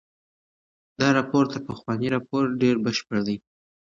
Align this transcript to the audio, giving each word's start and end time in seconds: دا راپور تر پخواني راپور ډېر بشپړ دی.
دا 0.99 1.07
راپور 1.17 1.45
تر 1.51 1.59
پخواني 1.67 2.07
راپور 2.15 2.43
ډېر 2.61 2.75
بشپړ 2.85 3.19
دی. 3.27 3.37